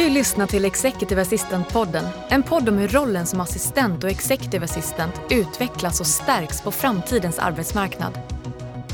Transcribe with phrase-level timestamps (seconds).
[0.00, 2.08] Du lyssnar till Executive Assistant-podden.
[2.28, 7.38] En podd om hur rollen som assistent och executive assistant utvecklas och stärks på framtidens
[7.38, 8.18] arbetsmarknad.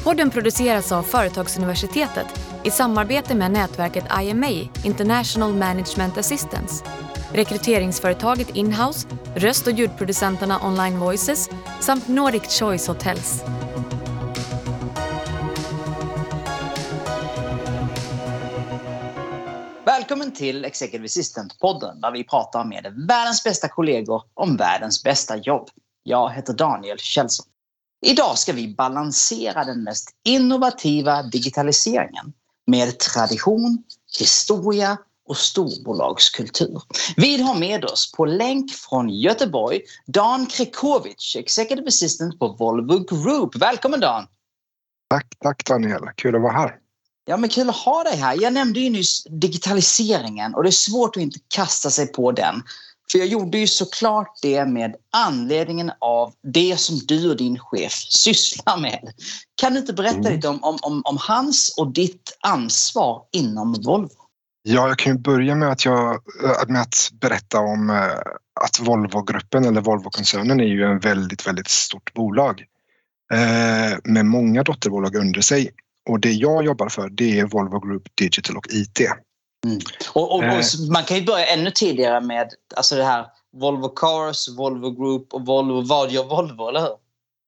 [0.04, 2.27] Podden produceras av Företagsuniversitetet
[2.64, 6.84] i samarbete med nätverket IMA, International Management Assistance,
[7.32, 11.50] rekryteringsföretaget Inhouse, röst och ljudproducenterna Online Voices
[11.80, 13.43] samt Nordic Choice Hotels.
[20.09, 25.69] Välkommen till Executive Assistant-podden där vi pratar med världens bästa kollegor om världens bästa jobb.
[26.03, 27.46] Jag heter Daniel Kjellson.
[28.07, 32.33] Idag ska vi balansera den mest innovativa digitaliseringen
[32.67, 33.84] med tradition,
[34.19, 34.98] historia
[35.29, 36.83] och storbolagskultur.
[37.17, 43.57] Vi har med oss på länk från Göteborg Dan Krekovic, Executive Assistant på Volvo Group.
[43.57, 44.27] Välkommen Dan!
[45.11, 46.03] Tack, tack Daniel.
[46.17, 46.86] Kul att vara här.
[47.29, 48.43] Ja, men kul att ha dig här.
[48.43, 52.63] Jag nämnde ju nyss digitaliseringen och det är svårt att inte kasta sig på den.
[53.13, 57.93] För jag gjorde ju såklart det med anledningen av det som du och din chef
[57.93, 59.13] sysslar med.
[59.55, 60.33] Kan du inte berätta mm.
[60.33, 64.09] lite om, om, om, hans och ditt ansvar inom Volvo?
[64.63, 67.97] Ja, jag kan ju börja med att, jag, äh, med att berätta om äh,
[68.61, 72.65] att Volvo-gruppen eller Volvo-koncernen är ju en väldigt, väldigt stort bolag
[73.33, 75.71] äh, med många dotterbolag under sig.
[76.07, 79.01] Och det jag jobbar för det är Volvo Group Digital och IT.
[79.67, 79.79] Mm.
[80.13, 80.65] Och, och, och, eh.
[80.93, 83.27] man kan ju börja ännu tidigare med alltså det här
[83.57, 85.81] Volvo Cars, Volvo Group och Volvo.
[85.81, 86.97] Vad gör Volvo, eller hur?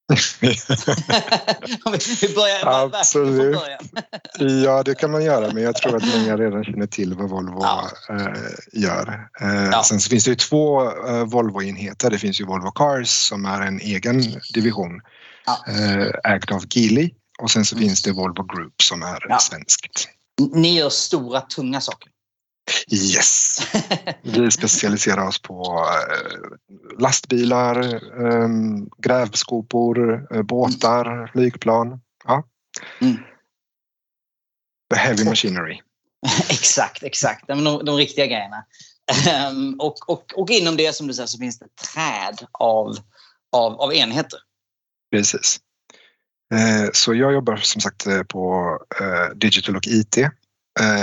[2.21, 3.57] vi börjar Absolut.
[4.65, 7.59] ja, det kan man göra, men jag tror att många redan känner till vad Volvo
[7.61, 7.89] ja.
[8.09, 8.33] äh,
[8.73, 9.27] gör.
[9.41, 9.83] Äh, ja.
[9.83, 10.91] Sen så finns det ju två
[11.25, 12.09] Volvo-enheter.
[12.09, 14.21] Det finns ju Volvo Cars som är en egen
[14.53, 15.01] division
[15.45, 15.57] ja.
[16.23, 17.09] ägd av Geely
[17.41, 17.87] och sen så mm.
[17.87, 19.39] finns det Volvo Group som är ja.
[19.39, 20.07] svenskt.
[20.53, 22.11] Ni gör stora, tunga saker.
[22.91, 23.57] Yes!
[24.21, 27.79] Vi specialiserar oss på eh, lastbilar,
[28.25, 31.27] ehm, grävskopor, eh, båtar, mm.
[31.27, 32.01] flygplan.
[32.25, 32.43] Ja.
[33.01, 33.17] Mm.
[34.93, 35.79] The heavy machinery.
[36.49, 37.47] exakt, exakt.
[37.47, 38.65] De, de riktiga grejerna.
[39.27, 42.97] Ehm, och, och, och inom det som du säger så finns det träd av,
[43.51, 44.39] av, av enheter.
[45.11, 45.59] Precis.
[46.53, 50.17] Eh, så jag jobbar som sagt eh, på eh, digital och IT.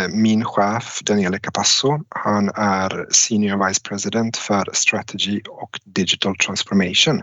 [0.08, 7.22] Min chef Daniele Capasso, han är Senior Vice President för Strategy och Digital Transformation.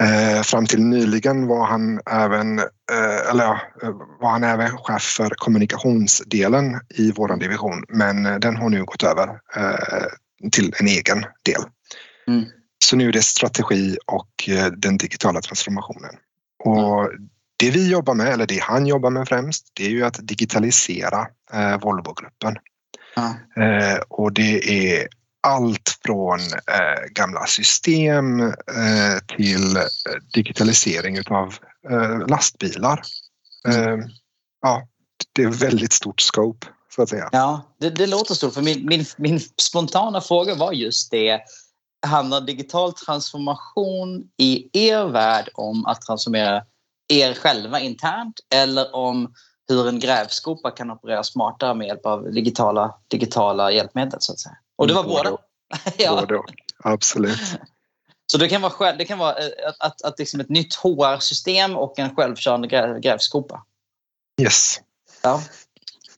[0.00, 0.44] Mm.
[0.44, 2.58] Fram till nyligen var han även,
[3.30, 3.60] eller ja,
[4.20, 9.28] var han även chef för kommunikationsdelen i vår division, men den har nu gått över
[10.52, 11.62] till en egen del.
[12.28, 12.44] Mm.
[12.84, 16.10] Så nu är det strategi och den digitala transformationen.
[16.66, 17.10] Och
[17.56, 21.26] det vi jobbar med, eller det han jobbar med främst, det är ju att digitalisera
[21.52, 22.56] eh, Volvogruppen.
[23.16, 23.80] Mm.
[23.80, 25.08] Eh, och det är
[25.46, 29.82] allt från eh, gamla system eh, till eh,
[30.34, 31.54] digitalisering utav
[31.90, 33.02] eh, lastbilar.
[33.68, 34.08] Mm.
[34.62, 34.88] ja,
[35.32, 37.28] det är väldigt stort scope så att säga.
[37.32, 38.54] Ja, det, det låter stort.
[38.54, 41.40] För min, min, min spontana fråga var just det
[42.06, 46.62] handlar digital transformation i er värld om att transformera
[47.08, 49.34] er själva internt eller om
[49.68, 54.56] hur en grävskopa kan operera smartare med hjälp av digitala, digitala hjälpmedel så att säga.
[54.76, 55.30] Och det var båda?
[55.30, 55.42] Både
[55.98, 56.20] ja.
[56.20, 56.50] Både och.
[56.84, 57.40] Absolut.
[58.32, 61.76] Så det kan vara, det kan vara att, eh, att, att liksom ett nytt HR-system
[61.76, 62.68] och en självkörande
[63.00, 63.62] grävskopa?
[64.40, 64.80] Yes.
[65.22, 65.42] Ja.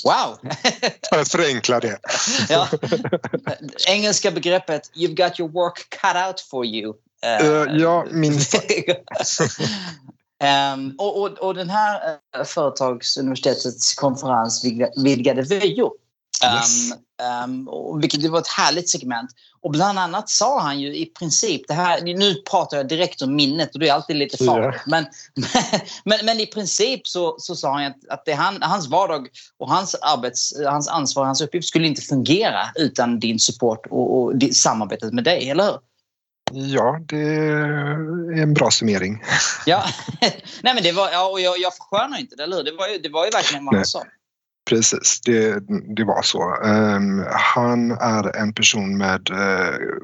[0.04, 0.38] Wow!
[1.10, 1.98] För att förenkla det.
[2.48, 2.68] ja.
[3.88, 6.94] Engelska begreppet “You've got your work cut out for you”.
[7.40, 8.54] Uh, ja, minst
[10.74, 14.64] um, och, och, och den här uh, Företagsuniversitetets konferens
[14.96, 15.90] Vidgade vyer
[16.44, 16.90] Yes.
[17.44, 17.68] Um,
[18.00, 19.30] vilket det var ett härligt segment.
[19.60, 23.34] Och bland annat sa han ju i princip, det här, nu pratar jag direkt om
[23.34, 24.80] minnet och det är alltid lite farligt.
[24.86, 25.06] Men,
[26.04, 29.28] men, men, i princip så, så sa han att, att det han, hans vardag
[29.58, 34.32] och hans, arbets, hans ansvar, hans uppgift skulle inte fungera utan din support och, och
[34.52, 35.78] samarbetet med dig, eller hur?
[36.52, 39.22] Ja, det är en bra summering.
[39.66, 39.84] Ja,
[40.62, 42.64] Nej, men det var, ja, och jag, jag förskönar inte det, eller hur?
[42.64, 44.04] Det var ju, det var ju verkligen vad han sa.
[44.68, 45.60] Precis, det,
[45.96, 46.56] det var så.
[46.64, 49.98] Um, han är en person med uh,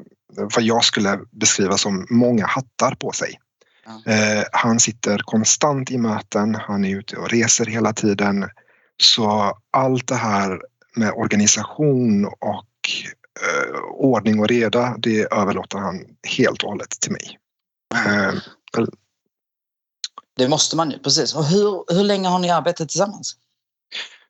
[0.55, 3.39] vad jag skulle beskriva som många hattar på sig.
[3.87, 8.49] Uh, han sitter konstant i möten, han är ute och reser hela tiden.
[8.97, 10.61] Så allt det här
[10.95, 12.89] med organisation och
[13.41, 16.05] uh, ordning och reda, det överlåter han
[16.37, 17.39] helt och hållet till mig.
[18.05, 18.35] Mm.
[20.37, 21.35] det måste man ju, precis.
[21.35, 23.37] Och hur, hur länge har ni arbetat tillsammans?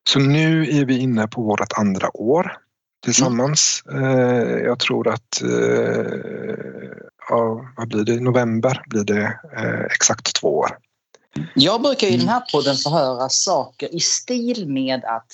[0.09, 2.57] Så nu är vi inne på vårt andra år
[3.03, 3.83] tillsammans.
[3.91, 4.65] Mm.
[4.65, 5.41] Jag tror att,
[7.29, 9.39] ja, vad blir det, november blir det
[9.91, 10.77] exakt två år.
[11.53, 15.27] Jag brukar i den här podden få höra saker i stil med att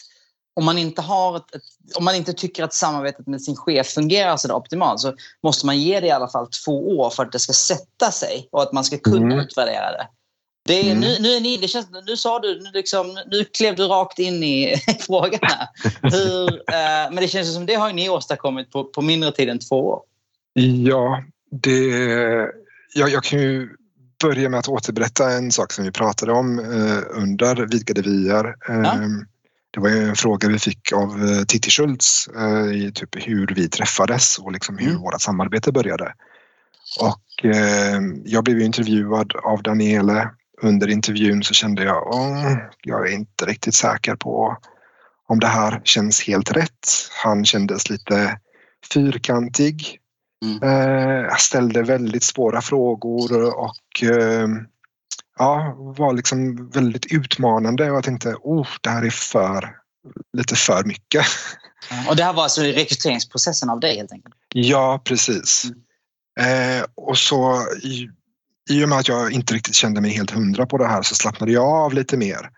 [0.54, 3.88] om man inte, har ett, ett, om man inte tycker att samarbetet med sin chef
[3.88, 5.14] fungerar så optimalt så
[5.44, 8.48] måste man ge det i alla fall två år för att det ska sätta sig
[8.52, 9.40] och att man ska kunna mm.
[9.40, 10.08] utvärdera det.
[10.64, 11.00] Det är, mm.
[11.00, 14.20] nu, nu, är ni, det känns, nu sa du, nu, liksom, nu klev du rakt
[14.20, 15.68] in i frågan här.
[16.02, 19.60] Hur, eh, men det känns som det har ni åstadkommit på, på mindre tid än
[19.60, 20.02] två år.
[20.84, 21.88] Ja, det,
[22.94, 23.70] jag, jag kan ju
[24.22, 28.56] börja med att återberätta en sak som vi pratade om eh, under Vidgade vyar.
[28.70, 28.94] Eh, ja.
[29.72, 33.70] Det var en fråga vi fick av eh, Titti Schultz eh, i typ hur vi
[33.70, 35.02] träffades och liksom hur mm.
[35.02, 36.14] vårt samarbete började.
[37.00, 40.30] Och eh, jag blev intervjuad av Daniele.
[40.64, 44.58] Under intervjun så kände jag oh, jag är inte riktigt säker på
[45.28, 46.88] om det här känns helt rätt.
[47.24, 48.40] Han kändes lite
[48.94, 49.98] fyrkantig.
[50.46, 50.64] Mm.
[50.64, 54.48] Eh, ställde väldigt svåra frågor och eh,
[55.38, 59.76] ja, var liksom väldigt utmanande och jag tänkte oh, det här är för,
[60.38, 61.26] lite för mycket.
[62.10, 64.36] Och det här var alltså rekryteringsprocessen av dig helt enkelt?
[64.54, 65.66] Ja, precis.
[66.40, 66.80] Mm.
[66.80, 67.66] Eh, och så
[68.72, 71.02] i, i och med att jag inte riktigt kände mig helt hundra på det här
[71.02, 72.50] så slappnade jag av lite mer.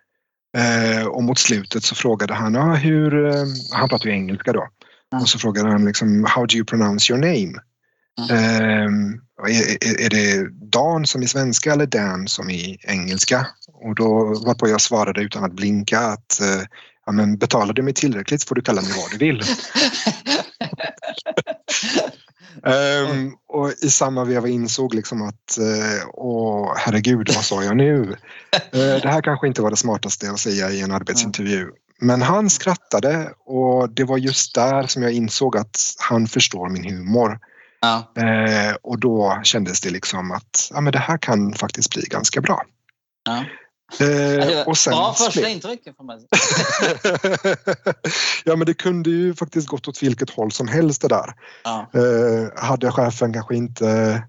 [0.58, 4.68] Eh, och mot slutet så frågade han, ah, hur, eh, han pratar ju engelska då,
[5.14, 5.22] mm.
[5.22, 7.60] och så frågade han liksom, how do you pronounce your name?
[8.30, 9.20] Mm.
[9.48, 13.48] Är, är, det Dan som är svenska eller Dan som är engelska?
[13.74, 16.62] Och då var på jag svarade utan att blinka att eh,
[17.06, 19.42] ja, men betalar du mig tillräckligt får du kalla mig vad du vill.
[22.64, 28.00] um, och i samma veva insåg liksom att uh, åh herregud vad sa jag nu?
[28.02, 28.16] Uh,
[28.72, 31.72] det här kanske inte var det smartaste att säga i en arbetsintervju.
[32.00, 36.84] Men han skrattade och det var just där som jag insåg att han förstår min
[36.84, 37.40] humor.
[37.82, 38.12] Ja.
[38.22, 42.42] Eh, och då kändes det liksom att ja, men det här kan faktiskt bli ganska
[42.42, 42.64] bra.
[43.26, 43.46] Ja.
[44.00, 46.20] Eh, och sen bra första intryck får man
[48.44, 51.34] Ja men det kunde ju faktiskt gått åt vilket håll som helst det där.
[51.64, 51.90] Ja.
[51.94, 54.22] Eh, hade chefen kanske inte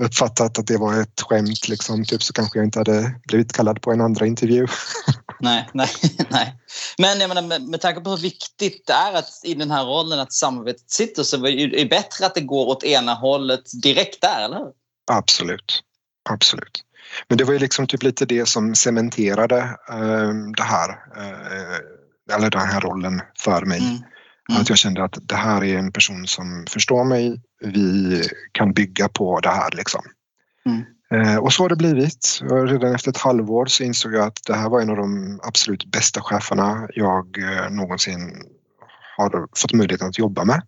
[0.00, 3.82] uppfattat att det var ett skämt liksom, typ, så kanske jag inte hade blivit kallad
[3.82, 4.66] på en andra intervju.
[5.40, 5.88] nej, nej,
[6.28, 6.54] nej.
[6.98, 9.84] Men jag menar, med, med tanke på hur viktigt det är att, i den här
[9.84, 14.20] rollen att samarbetet sitter så är det bättre att det går åt ena hållet direkt
[14.20, 14.72] där, eller hur?
[15.12, 15.82] Absolut.
[16.30, 16.84] Absolut.
[17.28, 19.58] Men det var ju liksom typ lite det som cementerade
[19.90, 23.80] äh, det här, äh, eller den här rollen för mig.
[23.80, 24.02] Mm.
[24.50, 24.62] Mm.
[24.62, 27.42] Att jag kände att det här är en person som förstår mig.
[27.60, 28.22] Vi
[28.52, 30.00] kan bygga på det här liksom.
[30.66, 30.84] Mm.
[31.14, 32.40] Eh, och så har det blivit.
[32.66, 35.84] Redan efter ett halvår så insåg jag att det här var en av de absolut
[35.84, 38.42] bästa cheferna jag eh, någonsin
[39.16, 40.62] har fått möjlighet att jobba med.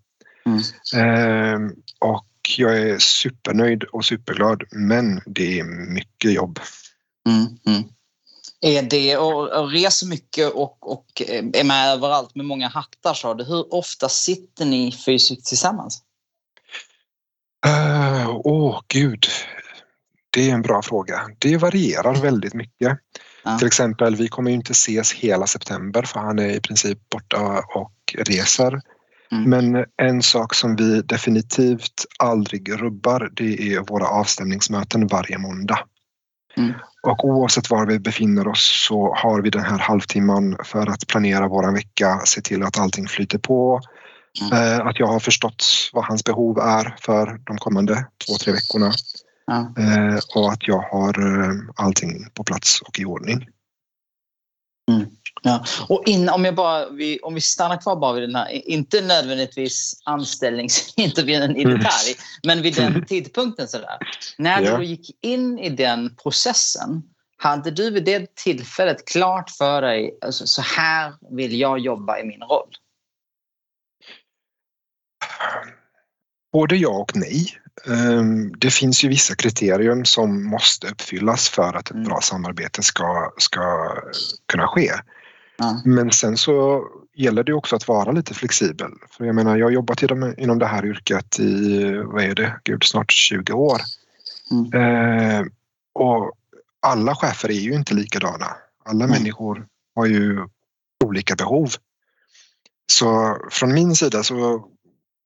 [0.46, 0.58] Mm.
[0.94, 2.26] Eh, och
[2.58, 6.58] jag är supernöjd och superglad men det är mycket jobb.
[7.28, 7.92] Mm, mm
[8.62, 13.14] är det och, och reser mycket och, och eh, är med överallt med många hattar.
[13.14, 13.44] Så du.
[13.44, 16.02] Hur ofta sitter ni fysiskt tillsammans?
[17.66, 19.26] Åh uh, oh, gud,
[20.30, 21.20] det är en bra fråga.
[21.38, 22.98] Det varierar väldigt mycket.
[23.44, 23.58] Ja.
[23.58, 27.92] Till exempel, vi kommer inte ses hela september för han är i princip borta och
[28.18, 28.80] reser.
[29.32, 29.50] Mm.
[29.50, 35.78] Men en sak som vi definitivt aldrig rubbar det är våra avstämningsmöten varje måndag.
[36.56, 36.72] Mm.
[37.02, 41.48] Och oavsett var vi befinner oss så har vi den här halvtimman för att planera
[41.48, 43.80] våran vecka, se till att allting flyter på.
[44.40, 44.52] Mm.
[44.52, 48.92] Eh, att jag har förstått vad hans behov är för de kommande två, tre veckorna.
[49.78, 50.18] Mm.
[50.34, 53.48] och att jag har eh, allting på plats och i ordning.
[54.90, 55.06] Mm.
[55.42, 55.64] Ja.
[55.88, 59.00] Och in, om, jag bara, vi, om vi stannar kvar bara vid den här, inte
[59.00, 61.78] nödvändigtvis anställningsintervjun i mm.
[61.78, 62.22] detalj, mm.
[62.46, 63.98] men vid den tidpunkten sådär.
[64.38, 64.76] När ja.
[64.76, 67.02] du gick in i den processen,
[67.36, 72.24] hade du vid det tillfället klart för dig, alltså, så här vill jag jobba i
[72.24, 72.70] min roll?
[76.52, 77.61] Både ja och nej.
[77.86, 82.04] Ehm, det finns ju vissa kriterier som måste uppfyllas för att ett mm.
[82.04, 83.94] bra samarbete ska, ska
[84.46, 84.90] kunna ske.
[85.84, 88.90] Men sen så gäller det också att vara lite flexibel.
[89.10, 90.02] För jag menar, jag har jobbat
[90.38, 93.80] inom det här yrket i, vad är det, gud snart 20 år.
[94.50, 94.72] Mm.
[94.72, 95.46] Eh,
[95.92, 96.32] och
[96.80, 98.46] alla chefer är ju inte likadana.
[98.84, 99.10] Alla mm.
[99.10, 100.48] människor har ju
[101.04, 101.70] olika behov.
[102.92, 104.64] Så från min sida så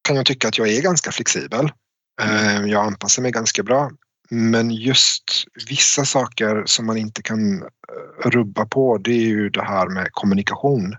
[0.01, 1.71] kan jag tycka att jag är ganska flexibel.
[2.21, 3.91] Eh, jag anpassar mig ganska bra.
[4.29, 5.23] Men just
[5.69, 10.07] vissa saker som man inte kan eh, rubba på det är ju det här med
[10.11, 10.95] kommunikation.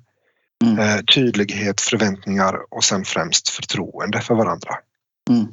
[0.64, 0.78] Mm.
[0.78, 4.74] Eh, tydlighet, förväntningar och sen främst förtroende för varandra.
[5.30, 5.46] Mm.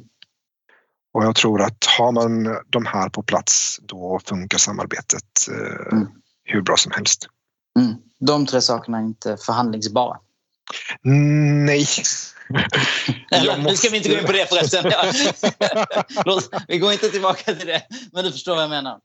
[1.14, 5.48] Och jag tror att har man de här på plats då funkar samarbetet
[5.92, 6.08] mm.
[6.44, 7.26] hur bra som helst.
[7.78, 7.94] Mm.
[8.18, 10.16] De tre sakerna är inte förhandlingsbara?
[11.02, 11.86] Nej.
[13.30, 13.70] Eller, måste...
[13.70, 14.92] Nu ska vi inte gå in på det förresten.
[16.68, 17.82] vi går inte tillbaka till det.
[18.12, 18.98] Men du förstår vad jag menar?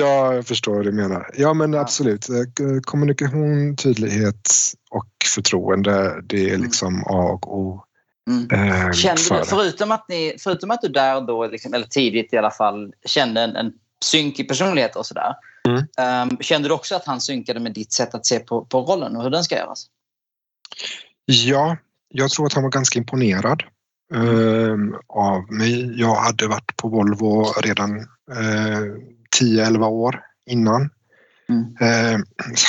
[0.00, 1.30] Ja, jag förstår vad du menar.
[1.36, 1.80] Ja, men ja.
[1.80, 2.28] absolut.
[2.28, 2.36] Eh,
[2.82, 4.50] kommunikation, tydlighet
[4.90, 6.62] och förtroende, det är mm.
[6.62, 7.84] liksom A och O.
[8.30, 8.48] Mm.
[8.50, 12.32] Eh, kände för du, förutom, att ni, förutom att du där då, liksom, eller tidigt
[12.32, 13.72] i alla fall, kände en, en
[14.04, 15.34] synk i personlighet och sådär.
[15.68, 16.30] Mm.
[16.30, 19.16] Um, kände du också att han synkade med ditt sätt att se på, på rollen
[19.16, 19.86] och hur den ska göras?
[21.24, 21.76] Ja,
[22.08, 23.62] jag tror att han var ganska imponerad
[24.14, 24.76] eh,
[25.08, 26.00] av mig.
[26.00, 27.98] Jag hade varit på Volvo redan
[28.32, 28.82] eh,
[29.40, 30.90] 10-11 år innan.
[31.48, 31.76] Mm.
[31.80, 32.20] Eh,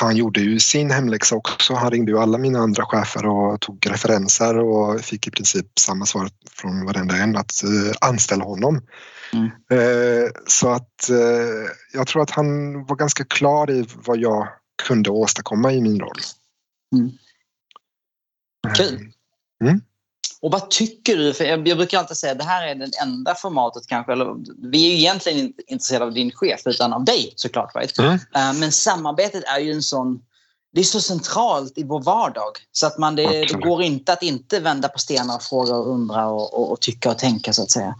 [0.01, 1.73] han gjorde ju sin hemläxa också.
[1.73, 6.05] Han ringde ju alla mina andra chefer och tog referenser och fick i princip samma
[6.05, 8.81] svar från varenda en att eh, anställa honom.
[9.33, 9.45] Mm.
[9.71, 14.47] Eh, så att eh, jag tror att han var ganska klar i vad jag
[14.87, 16.19] kunde åstadkomma i min roll.
[16.95, 17.11] Mm.
[18.75, 19.11] Kul!
[19.63, 19.81] Mm.
[20.41, 21.33] Och vad tycker du?
[21.33, 24.11] För jag, jag brukar alltid säga att det här är det enda formatet kanske.
[24.11, 24.35] Eller,
[24.71, 27.75] vi är ju egentligen inte intresserade av din chef utan av dig såklart.
[27.75, 27.99] Right?
[27.99, 28.13] Mm.
[28.13, 30.21] Uh, men samarbetet är ju en sån...
[30.73, 34.23] Det är så centralt i vår vardag så att man, det, det går inte att
[34.23, 37.63] inte vända på stenar och fråga och undra och, och, och tycka och tänka så
[37.63, 37.95] att säga.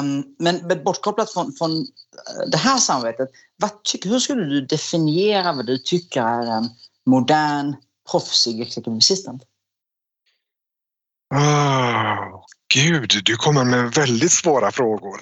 [0.00, 4.60] Um, men, men bortkopplat från, från eh, det här samarbetet, vad tyck, hur skulle du
[4.60, 6.68] definiera vad du tycker är en
[7.06, 7.76] modern,
[8.10, 9.42] proffsig executive assistant?
[11.34, 12.44] Oh,
[12.74, 15.20] Gud, du kommer med väldigt svåra frågor.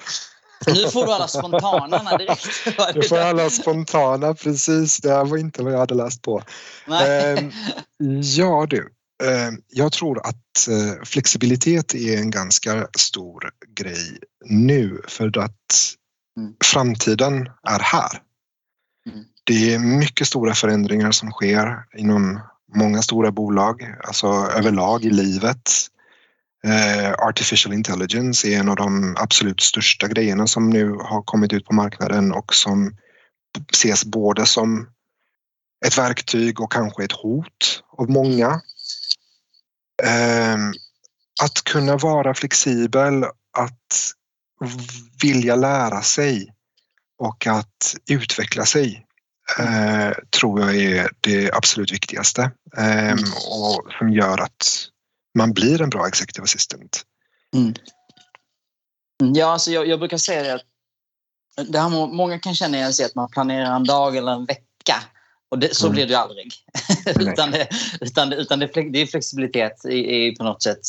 [0.67, 2.47] Nu får du alla spontana direkt.
[2.93, 4.97] Du får alla spontana, precis.
[4.97, 6.43] Det här var inte vad jag hade läst på.
[6.87, 7.43] Eh,
[8.21, 15.39] ja du, eh, jag tror att eh, flexibilitet är en ganska stor grej nu för
[15.39, 15.95] att
[16.37, 16.53] mm.
[16.65, 18.21] framtiden är här.
[19.09, 19.25] Mm.
[19.43, 22.39] Det är mycket stora förändringar som sker inom
[22.75, 25.71] många stora bolag, alltså överlag i livet.
[26.63, 31.65] Eh, artificial intelligence är en av de absolut största grejerna som nu har kommit ut
[31.65, 32.97] på marknaden och som
[33.71, 34.89] ses både som
[35.85, 38.61] ett verktyg och kanske ett hot av många.
[40.03, 40.73] Ehm,
[41.41, 43.23] att kunna vara flexibel,
[43.57, 44.13] att
[45.21, 46.53] vilja lära sig
[47.17, 49.05] och att utveckla sig
[49.59, 53.19] eh, tror jag är det absolut viktigaste ehm,
[53.51, 54.67] och som gör att
[55.37, 57.01] man blir en bra executive assistant.
[57.55, 57.73] Mm.
[59.21, 59.33] mm.
[59.33, 60.63] Ja, alltså jag, jag, brukar säga det att
[61.71, 65.03] det här, många kan känna igen sig att man planerar en dag eller en vecka
[65.49, 65.93] och det, så mm.
[65.93, 66.53] blir det ju aldrig.
[67.31, 67.67] utan det,
[68.01, 70.81] utan, utan det, det är flexibilitet i, i, på något sätt.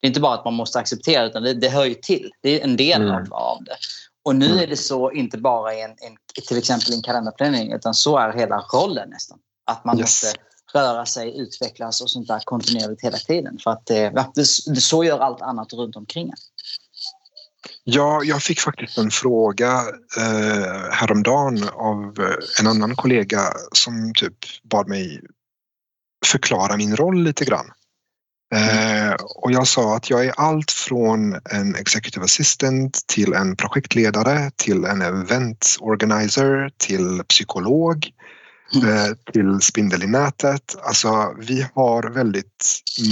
[0.00, 2.30] Det är inte bara att man måste acceptera utan det, det hör ju till.
[2.42, 3.14] Det är en del mm.
[3.14, 3.76] av, av det.
[4.22, 4.58] Och nu mm.
[4.58, 6.16] är det så inte bara i en, en,
[6.48, 9.38] till exempel en kalenderplanering utan så är hela rollen nästan.
[9.66, 10.02] Att man yes.
[10.02, 10.40] måste
[10.74, 13.58] röra sig, utvecklas och sånt där kontinuerligt hela tiden.
[13.64, 14.32] För att eh, det,
[14.66, 16.32] det, så gör allt annat runt omkring
[17.84, 19.82] Ja, jag fick faktiskt en fråga
[20.16, 23.40] eh, häromdagen av eh, en annan kollega
[23.72, 24.34] som typ
[24.70, 25.20] bad mig
[26.26, 27.66] förklara min roll lite grann.
[28.54, 34.50] Eh, och jag sa att jag är allt från en executive assistant till en projektledare
[34.56, 38.37] till en event organizer till psykolog Eh,
[39.32, 40.76] till spindel i nätet.
[40.82, 42.64] Alltså, vi har väldigt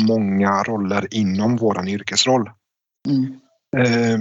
[0.09, 2.51] många roller inom våran yrkesroll.
[3.09, 3.41] Mm.
[3.77, 4.19] Eh,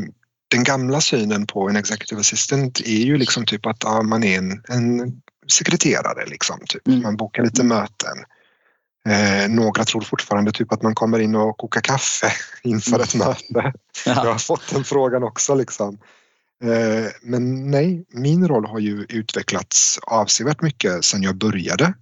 [0.48, 4.38] den gamla synen på en executive assistant är ju liksom typ att ja, man är
[4.38, 6.26] en, en sekreterare.
[6.26, 6.88] Liksom, typ.
[6.88, 7.02] Mm.
[7.02, 8.18] Man bokar lite möten.
[9.10, 12.32] Eh, några tror fortfarande typ att man kommer in och kokar kaffe
[12.64, 13.28] inför ett mm.
[13.28, 13.74] möte.
[14.06, 14.26] Ja.
[14.26, 15.56] Jag har fått den frågan också.
[15.56, 15.98] Liksom.
[16.66, 21.94] Eh, men nej, min roll har ju utvecklats avsevärt mycket sedan jag började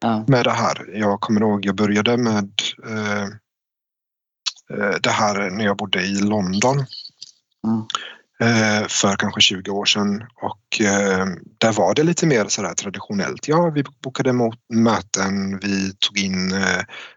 [0.00, 0.24] ja.
[0.28, 0.90] med det här.
[0.94, 2.52] Jag kommer ihåg, jag började med
[2.88, 6.84] eh, eh det här när jag bodde i London.
[7.66, 7.84] Mm.
[8.88, 10.80] för kanske 20 år sedan och
[11.58, 13.48] där var det lite mer sådär traditionellt.
[13.48, 14.32] Ja, vi bokade
[14.68, 16.54] möten, vi tog in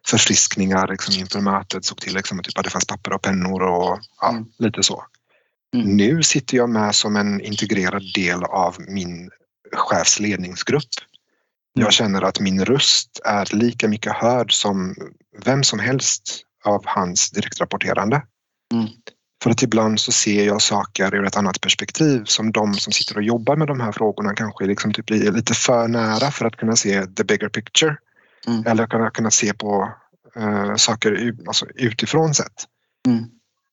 [0.07, 4.29] förfriskningar liksom inför mötet, såg till liksom att det fanns papper och pennor och ja,
[4.29, 4.45] mm.
[4.57, 5.03] lite så.
[5.75, 5.97] Mm.
[5.97, 9.29] Nu sitter jag med som en integrerad del av min
[9.73, 10.89] chefsledningsgrupp.
[11.73, 11.91] Jag mm.
[11.91, 14.95] känner att min röst är lika mycket hörd som
[15.45, 18.21] vem som helst av hans direktrapporterande.
[18.73, 18.87] Mm.
[19.43, 23.17] För att ibland så ser jag saker ur ett annat perspektiv som de som sitter
[23.17, 26.55] och jobbar med de här frågorna kanske liksom typ är lite för nära för att
[26.55, 27.97] kunna se the bigger picture.
[28.47, 28.63] Mm.
[28.65, 29.93] Eller kunna, kunna se på
[30.35, 32.63] eh, saker alltså utifrån sett.
[33.07, 33.25] Mm.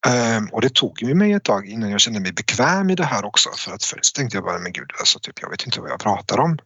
[0.06, 3.04] Um, och det tog ju mig ett tag innan jag kände mig bekväm i det
[3.04, 3.50] här också.
[3.56, 6.00] För att först tänkte jag bara, men gud, alltså, typ, jag vet inte vad jag
[6.00, 6.58] pratar om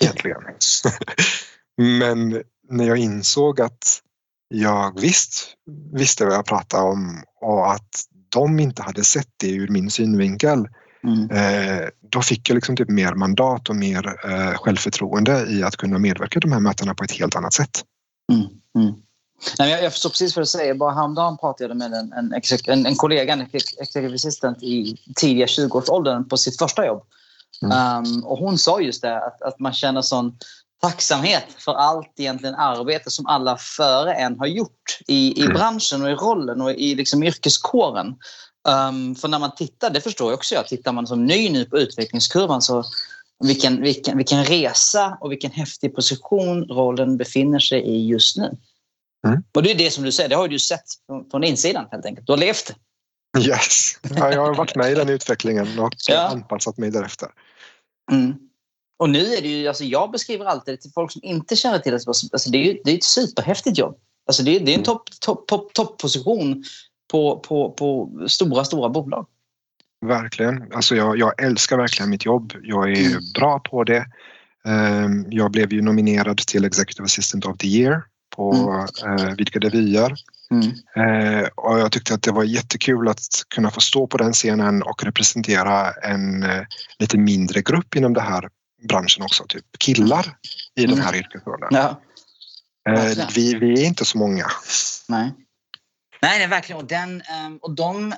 [0.00, 0.42] egentligen.
[1.98, 4.00] men när jag insåg att
[4.48, 5.54] jag visst
[5.92, 7.88] visste vad jag pratade om och att
[8.28, 10.68] de inte hade sett det ur min synvinkel.
[11.04, 11.30] Mm.
[11.30, 15.98] Eh, då fick jag liksom typ mer mandat och mer eh, självförtroende i att kunna
[15.98, 17.84] medverka i de här mötena på ett helt annat sätt.
[18.32, 18.46] Mm.
[18.78, 19.00] Mm.
[19.58, 20.74] Nej, jag, jag förstår precis vad du säger.
[20.74, 25.46] Bara häromdagen pratade jag med en, en, en, en kollega, en executive assistant i tidiga
[25.46, 27.02] 20-årsåldern på sitt första jobb.
[27.62, 30.38] Um, och hon sa just det, att, att man känner sån
[30.82, 35.54] tacksamhet för allt egentligen arbete som alla före en har gjort i, i mm.
[35.54, 38.06] branschen och i rollen och i liksom yrkeskåren.
[38.68, 41.64] Um, för när man tittar, det förstår jag också jag, tittar man som ny nu
[41.64, 42.84] på utvecklingskurvan så
[43.44, 48.56] vilken, vilken, vilken resa och vilken häftig position rollen befinner sig i just nu.
[49.26, 49.42] Mm.
[49.54, 50.84] Och det är det som du säger, det har du sett
[51.30, 52.26] från, insidan helt enkelt.
[52.26, 52.74] Du har levt.
[53.38, 56.28] Yes, ja, jag har varit med i den utvecklingen och ja.
[56.28, 57.28] anpassat mig därefter.
[58.12, 58.34] Mm.
[58.98, 61.78] Och nu är det ju, alltså jag beskriver alltid det till folk som inte känner
[61.78, 62.08] till det.
[62.08, 63.98] Alltså det är ju det är ett superhäftigt jobb.
[64.26, 64.84] Alltså det, är, det är en
[65.74, 66.64] toppposition top, top, top
[67.10, 69.26] på, på, på stora, stora bolag.
[70.06, 70.72] Verkligen.
[70.72, 72.52] Alltså jag, jag älskar verkligen mitt jobb.
[72.62, 73.22] Jag är mm.
[73.34, 74.06] bra på det.
[74.64, 78.02] Ehm, jag blev ju nominerad till Executive Assistant of the Year
[78.38, 79.36] på mm.
[79.36, 80.14] Vidgade vyer.
[80.50, 80.68] Mm.
[80.96, 84.82] Eh, och jag tyckte att det var jättekul att kunna få stå på den scenen
[84.82, 86.62] och representera en eh,
[86.98, 88.48] lite mindre grupp inom den här
[88.88, 90.36] branschen också, typ killar
[90.74, 90.96] i mm.
[90.96, 91.68] den här yrkesrollen.
[91.70, 92.00] Ja.
[93.34, 94.46] vi, vi är inte så många.
[95.08, 95.32] Nej.
[96.22, 96.80] Nej, nej verkligen.
[96.80, 98.14] Och, den, ehm, och de...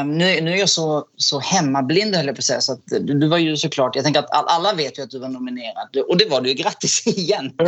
[0.00, 2.60] Um, nu, nu är jag så, så hemmablind höll jag på att säga.
[2.60, 5.18] Så att du, du, var ju såklart, jag tänker att alla vet ju att du
[5.18, 5.96] var nominerad.
[6.08, 6.54] Och det var du ju.
[6.54, 7.52] Grattis igen!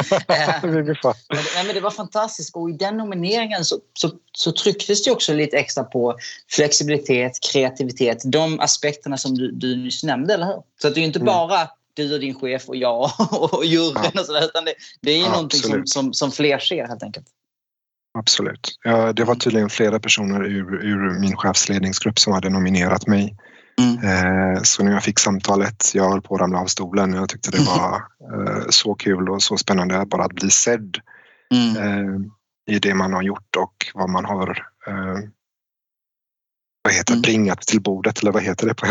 [1.28, 2.57] Men, men det var fantastiskt.
[2.57, 6.16] Och i den nomineringen så, så, så trycktes det också lite extra på
[6.50, 8.22] flexibilitet, kreativitet.
[8.24, 10.62] De aspekterna som du, du nyss nämnde, eller hur?
[10.83, 11.26] Så att det är ju inte mm.
[11.26, 14.20] bara du och din chef och jag och juryn ja.
[14.20, 14.44] och sådär.
[14.44, 17.26] Utan det, det är ju ja, någonting som, som, som fler ser helt enkelt.
[18.18, 18.78] Absolut.
[18.85, 23.37] Ja, det var tydligen flera personer ur, ur min chefsledningsgrupp som hade nominerat mig.
[23.81, 23.98] Mm.
[24.04, 27.12] Eh, så när jag fick samtalet, jag höll på att ramla av stolen.
[27.12, 30.98] Jag tyckte det var eh, så kul och så spännande bara att bli sedd
[31.54, 31.76] mm.
[31.76, 32.20] eh,
[32.74, 34.62] i det man har gjort och vad man har
[36.88, 37.22] vad heter det, mm.
[37.22, 38.74] bringat till bordet eller vad heter det?
[38.74, 38.87] På,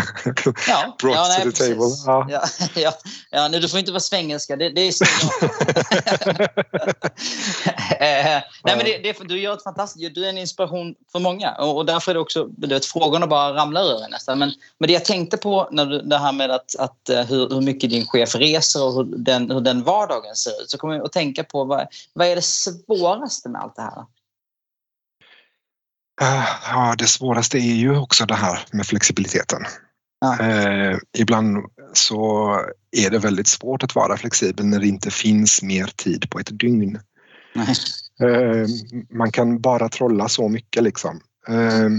[0.68, 1.90] ja, brought ja, nej, to the table.
[2.06, 2.28] Ja.
[2.30, 2.44] Ja,
[2.82, 2.94] ja,
[3.32, 5.06] ja, nej, du får inte vara svengelska, det, det är så
[8.00, 11.56] eh, Nej, men det, det, Du gör ett fantastiskt Du är en inspiration för många
[11.56, 14.40] och, och därför är det också det, frågorna bara ramlar ur nästan.
[14.40, 17.50] Men, men det jag tänkte på när du, det här med att, att eh, hur,
[17.50, 20.96] hur mycket din chef reser och hur den, hur den vardagen ser ut så kommer
[20.96, 24.06] jag att tänka på vad, vad är det svåraste med allt det här?
[26.22, 29.66] Eh, ja, det svåraste är ju också det här med flexibiliteten.
[30.20, 30.40] Ja.
[30.40, 32.52] Eh, ibland så
[32.92, 36.60] är det väldigt svårt att vara flexibel när det inte finns mer tid på ett
[36.60, 37.00] dygn.
[38.22, 38.68] Eh,
[39.10, 41.22] man kan bara trolla så mycket liksom.
[41.48, 41.90] Eh,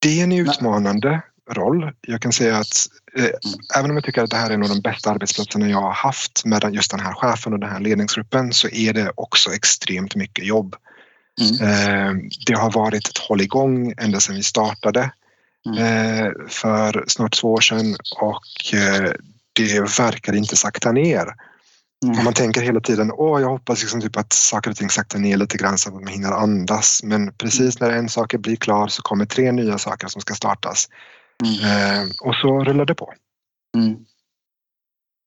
[0.00, 1.92] det är en utmanande roll.
[2.00, 3.34] Jag kan säga att eh, mm.
[3.76, 5.92] även om jag tycker att det här är en av de bästa arbetsplatserna jag har
[5.92, 10.14] haft med just den här chefen och den här ledningsgruppen så är det också extremt
[10.14, 10.76] mycket jobb.
[11.40, 11.68] Mm.
[11.68, 15.10] Eh, det har varit ett hålligång ända sedan vi startade
[15.66, 15.78] mm.
[15.78, 19.12] Eh, för snart två år sedan och eh,
[19.52, 21.26] det verkar inte sakta ner.
[22.04, 22.24] Mm.
[22.24, 25.36] Man tänker hela tiden, åh jag hoppas liksom typ att saker och ting saktar ner
[25.36, 27.00] lite grann så att man hinner andas.
[27.04, 30.88] Men precis när en sak blir klar så kommer tre nya saker som ska startas.
[31.44, 32.10] Mm.
[32.20, 33.12] och så rullar det på.
[33.76, 33.96] Mm.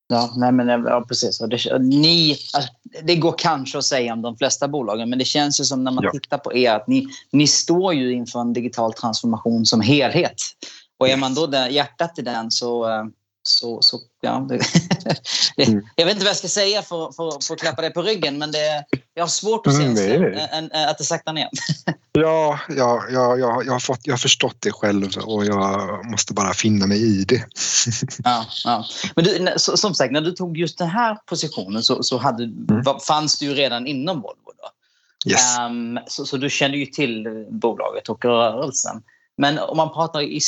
[0.09, 1.41] Ja, nej men, ja precis.
[1.41, 2.71] Och det, ni, alltså,
[3.03, 5.91] det går kanske att säga om de flesta bolagen men det känns ju som när
[5.91, 6.11] man ja.
[6.11, 10.41] tittar på er att ni, ni står ju inför en digital transformation som helhet.
[10.99, 13.05] Och är man då där, hjärtat i den så, eh,
[13.47, 14.37] så, så ja,
[15.57, 15.85] mm.
[15.95, 18.37] Jag vet inte vad jag ska säga för, för, för att klappa dig på ryggen
[18.37, 21.49] men det, jag har svårt att se mm, en, en, att det saktar ner.
[22.11, 26.33] ja, ja, ja, ja jag, har fått, jag har förstått det själv och jag måste
[26.33, 27.45] bara finna mig i det.
[28.23, 28.85] ja, ja.
[29.15, 32.83] Men du, som sagt, när du tog just den här positionen så, så hade, mm.
[33.07, 34.51] fanns du ju redan inom Volvo.
[34.57, 35.31] Då.
[35.31, 35.57] Yes.
[35.59, 39.03] Um, så, så du kände ju till bolaget och rörelsen.
[39.37, 40.39] Men om man pratar i,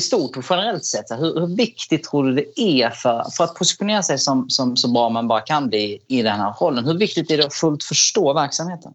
[0.00, 4.02] stort och generellt sett, hur, hur, viktigt tror du det är för, för att positionera
[4.02, 6.84] sig som, som så bra man bara kan bli i den här rollen?
[6.84, 8.92] Hur viktigt är det att fullt förstå verksamheten?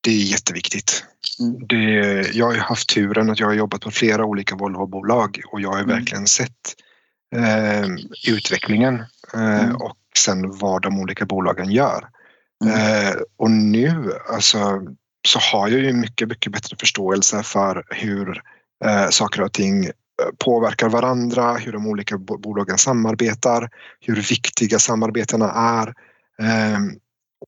[0.00, 1.04] Det är jätteviktigt.
[1.40, 1.66] Mm.
[1.66, 1.76] Det,
[2.34, 5.82] jag har haft turen att jag har jobbat på flera olika Volvo-bolag och jag har
[5.82, 5.88] mm.
[5.88, 6.74] verkligen sett
[7.36, 7.86] eh,
[8.28, 8.94] utvecklingen
[9.34, 9.76] eh, mm.
[9.76, 12.08] och sen vad de olika bolagen gör.
[12.64, 13.16] Mm.
[13.36, 14.82] och nu alltså,
[15.28, 18.42] så har jag ju mycket, mycket bättre förståelse för hur
[18.84, 19.90] eh, saker och ting
[20.38, 25.94] påverkar varandra, hur de olika bolagen samarbetar, hur viktiga samarbetena är.
[26.74, 26.98] Um,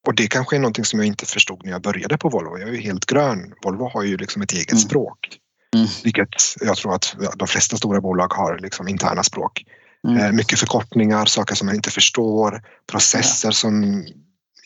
[0.07, 2.59] och det kanske är någonting som jag inte förstod när jag började på Volvo.
[2.59, 3.55] Jag är ju helt grön.
[3.65, 4.81] Volvo har ju liksom ett eget mm.
[4.81, 5.39] språk.
[5.77, 5.87] Mm.
[6.05, 6.29] Vilket
[6.61, 9.65] jag tror att de flesta stora bolag har liksom interna språk.
[10.09, 10.21] Mm.
[10.21, 13.53] Eh, mycket förkortningar, saker som man inte förstår, processer ja.
[13.53, 14.05] som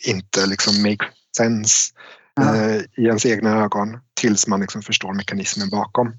[0.06, 1.92] inte liksom make sense.
[2.40, 6.12] Eh, i ens egna ögon tills man liksom förstår mekanismen bakom.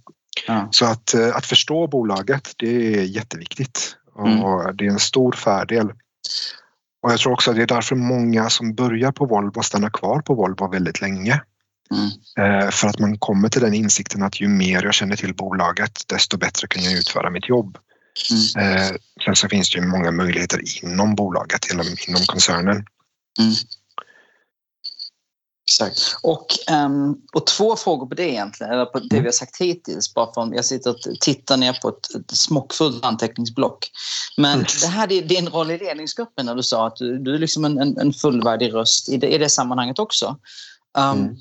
[0.48, 0.68] Ja.
[0.72, 4.78] Så att, eh, att förstå bolaget, det är jätteviktigt och mm.
[4.78, 5.92] det är en stor fördel.
[7.02, 10.22] Och jag tror också att det är därför många som börjar på Volvo stannar kvar
[10.22, 11.42] på Volvo väldigt länge.
[11.92, 12.62] Mm.
[12.64, 16.02] Eh, för att man kommer till den insikten att ju mer jag känner till bolaget
[16.08, 17.78] desto bättre kan jag utföra mitt jobb.
[18.32, 18.76] Mm.
[18.76, 18.92] Eh,
[19.26, 22.86] sen så finns det ju många möjligheter inom bolaget, inom, inom koncernen.
[25.68, 26.16] Exakt.
[26.22, 29.24] Och, um, och två frågor på det egentligen, eller på det mm.
[29.24, 30.14] vi har sagt hittills.
[30.14, 33.92] Bara för jag sitter och tittar ner på ett, ett smockfullt anteckningsblock.
[34.38, 34.66] Men mm.
[34.82, 37.66] det här är din roll i ledningsgruppen när du sa att du, du är liksom
[37.66, 40.38] en, en, en fullvärdig röst i det, i det sammanhanget också.
[40.98, 41.36] Um, mm.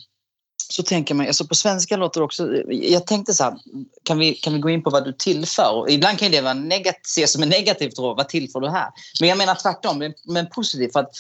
[0.69, 2.49] Så tänker man, alltså på svenska låter det också...
[2.69, 3.57] Jag tänkte så här,
[4.03, 5.91] kan vi, kan vi gå in på vad du tillför?
[5.91, 8.89] Ibland kan det vara negativt, ses som en negativt råd, vad tillför du här?
[9.21, 10.93] Men jag menar tvärtom, men positivt.
[10.93, 11.11] För att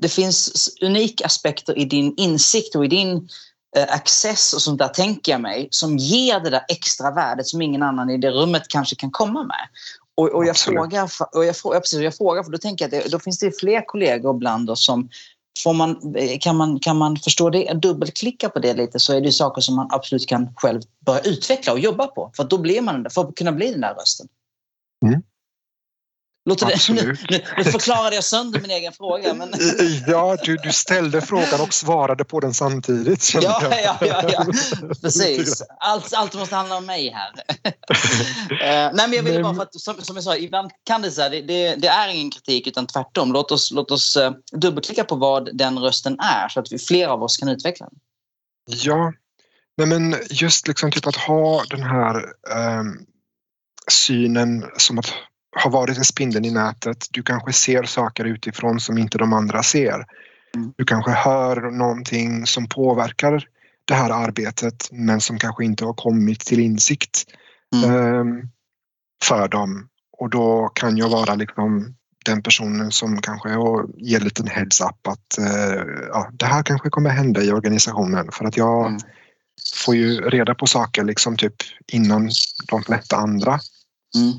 [0.00, 3.28] det finns unika aspekter i din insikt och i din
[3.76, 7.62] eh, access och sånt där, tänker jag mig, som ger det där extra värdet som
[7.62, 9.68] ingen annan i det rummet kanske kan komma med.
[10.16, 13.04] Och, och jag, frågar, och jag, frågar, precis, jag frågar, för då tänker jag att
[13.04, 15.08] det, då finns det fler kollegor bland oss som
[15.62, 19.32] Får man, kan, man, kan man förstå det, dubbelklicka på det lite så är det
[19.32, 22.30] saker som man absolut kan själv börja utveckla och jobba på.
[22.36, 24.28] För då blir man för att kunna bli den där rösten.
[25.06, 25.22] Mm.
[26.46, 27.16] Låter det, nu,
[27.56, 29.34] nu förklarade jag sönder min egen fråga.
[29.34, 29.54] Men...
[30.06, 33.34] Ja, du, du ställde frågan och svarade på den samtidigt.
[33.34, 33.40] Ja,
[33.82, 34.46] ja, ja, ja,
[35.02, 35.62] precis.
[35.78, 37.30] Allt, allt måste handla om mig här.
[37.30, 41.10] uh, nej, men jag ville bara för att, som, som jag sa, ibland kan det
[41.10, 43.32] säga det, det, det, är ingen kritik utan tvärtom.
[43.32, 47.08] Låt oss, låt oss uh, dubbelklicka på vad den rösten är så att vi, fler
[47.08, 47.98] av oss kan utveckla den.
[48.66, 49.12] Ja,
[49.76, 52.16] nej, men just liksom typ att ha den här
[52.80, 53.06] um,
[53.90, 55.12] synen som att
[55.54, 57.06] har varit en spindeln i nätet.
[57.10, 60.06] Du kanske ser saker utifrån som inte de andra ser.
[60.56, 60.72] Mm.
[60.76, 63.48] Du kanske hör någonting som påverkar
[63.84, 67.24] det här arbetet men som kanske inte har kommit till insikt
[67.74, 67.94] mm.
[67.94, 68.48] um,
[69.24, 69.88] för dem.
[70.18, 73.48] Och då kan jag vara liksom den personen som kanske
[73.96, 78.28] ger en liten heads up att uh, ja, det här kanske kommer hända i organisationen
[78.32, 79.00] för att jag mm.
[79.84, 81.54] får ju reda på saker liksom typ
[81.92, 82.30] innan
[82.68, 83.60] de flesta andra.
[84.16, 84.32] Mm.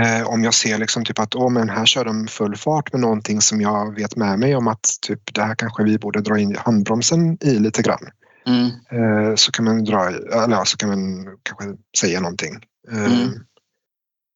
[0.00, 3.00] Eh, om jag ser liksom typ att oh, men här kör de full fart med
[3.00, 6.38] någonting som jag vet med mig om att typ, det här kanske vi borde dra
[6.38, 8.10] in handbromsen i lite grann.
[8.46, 8.66] Mm.
[8.66, 12.54] Eh, så kan man dra, eller ja, så kan man kanske säga någonting.
[12.92, 13.30] Eh, mm.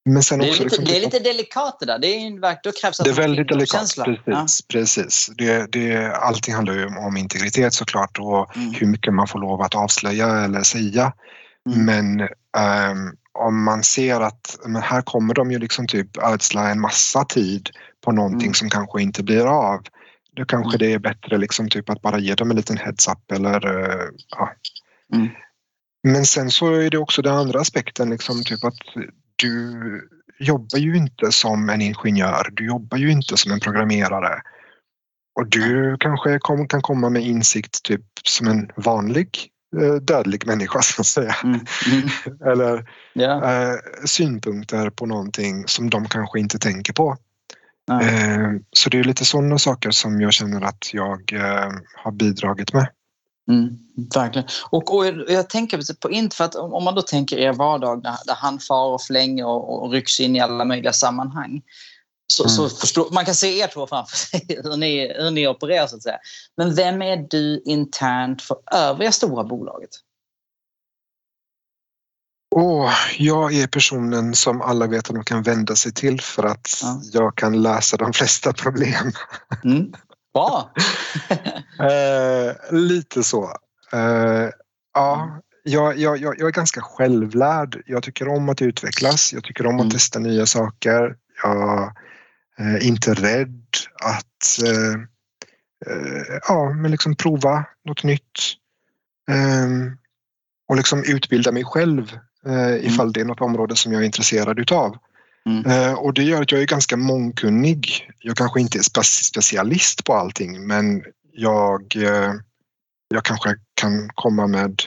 [0.08, 1.98] Men sen det, är också, lite, liksom, det är lite delikat det där.
[1.98, 4.22] Det, är, då krävs det är väldigt delikat, precis.
[4.24, 4.46] Ja.
[4.68, 5.30] precis.
[5.36, 8.74] Det, det, allting handlar ju om integritet såklart och mm.
[8.74, 11.12] hur mycket man får lov att avslöja eller säga.
[11.68, 11.84] Mm.
[11.84, 12.20] Men
[12.90, 17.24] um, om man ser att men här kommer de ju liksom typ ödsla en massa
[17.24, 17.70] tid
[18.04, 18.54] på någonting mm.
[18.54, 19.80] som kanske inte blir av.
[20.36, 20.78] Då kanske mm.
[20.78, 24.52] det är bättre liksom typ att bara ge dem en liten heads-up eller uh, ja.
[25.14, 25.28] Mm.
[26.02, 28.78] Men sen så är det också den andra aspekten liksom typ att
[29.36, 32.48] du jobbar ju inte som en ingenjör.
[32.52, 34.42] Du jobbar ju inte som en programmerare.
[35.40, 39.55] Och du kanske kom, kan komma med insikt typ som en vanlig Eh,
[40.00, 41.36] dödlig människa så att säga.
[41.44, 41.60] Mm.
[41.92, 42.08] Mm.
[42.52, 43.70] Eller yeah.
[43.70, 47.16] eh, synpunkter på någonting som de kanske inte tänker på.
[47.90, 52.72] Eh, så det är lite sådana saker som jag känner att jag eh, har bidragit
[52.72, 52.88] med.
[53.50, 53.78] Mm,
[54.14, 54.48] verkligen.
[54.70, 58.16] Och, och jag tänker på inte för att om man då tänker er vardag där,
[58.26, 61.62] där han far och flänger och, och rycks in i alla möjliga sammanhang.
[62.32, 62.50] Så, mm.
[62.50, 65.96] så förstår, man kan se er två framför sig, hur ni, hur ni opererar så
[65.96, 66.18] att säga.
[66.56, 69.90] Men vem är du internt för övriga stora bolaget?
[72.54, 76.70] Oh, jag är personen som alla vet att de kan vända sig till för att
[76.82, 77.00] ja.
[77.12, 79.12] jag kan lösa de flesta problem.
[79.64, 79.92] Mm.
[80.34, 80.72] Bra!
[81.90, 83.44] eh, lite så.
[83.92, 84.50] Eh,
[84.94, 87.82] ja, jag, jag, jag, är ganska självlärd.
[87.86, 89.32] Jag tycker om att utvecklas.
[89.32, 89.90] Jag tycker om att mm.
[89.90, 91.16] testa nya saker.
[91.42, 91.96] Jag
[92.80, 93.62] inte rädd
[94.02, 95.00] att eh,
[95.86, 98.38] eh, ja, men liksom prova något nytt.
[99.30, 99.96] Ehm,
[100.68, 102.86] och liksom utbilda mig själv mm.
[102.86, 104.96] ifall det är något område som jag är intresserad utav.
[105.46, 105.98] Mm.
[105.98, 108.10] Och det gör att jag är ganska mångkunnig.
[108.18, 112.32] Jag kanske inte är specialist på allting men jag, eh,
[113.08, 114.82] jag kanske kan komma med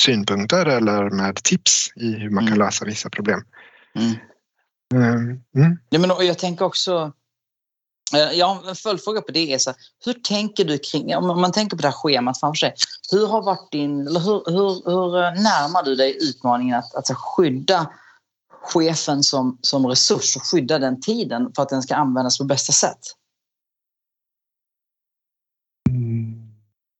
[0.00, 2.66] synpunkter eller med tips i hur man kan Mm.
[2.66, 3.44] lösa vissa problem.
[3.94, 4.12] Mm.
[4.92, 5.14] Eh,
[5.54, 5.78] Mm.
[5.90, 7.12] Ja, men, och jag tänker också...
[8.14, 9.52] eh, Jag har en följdfråga på det.
[9.54, 11.16] Är så här, hur tänker du kring...
[11.16, 12.74] Om man tänker på det här schemat framför sig.
[13.12, 14.06] Hur har varit din...
[14.06, 17.90] Eller hur, hur, hur eh, närmar du dig utmaningen att, att skydda
[18.64, 22.72] chefen som, som resurs och skydda den tiden för att den ska användas på bästa
[22.72, 22.98] sätt?
[25.90, 26.48] Mm.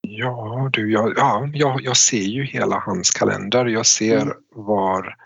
[0.00, 3.66] Ja, du, jag, ja, jag, jag ser ju hela hans kalender.
[3.66, 4.35] Jag ser Mm.
[4.55, 5.16] var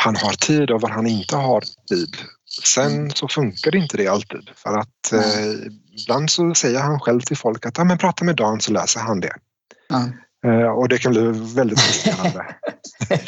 [0.00, 2.16] han har tid och var han inte har tid.
[2.64, 3.10] Sen Mm.
[3.10, 5.50] så funkar inte det alltid för att eh,
[6.02, 9.00] ibland så säger han själv till folk att ja, men prata med Dan så läser
[9.00, 9.32] han det.
[9.88, 10.08] Ja.
[10.50, 11.20] Eh, och det kan bli
[11.54, 12.56] väldigt frustrerande.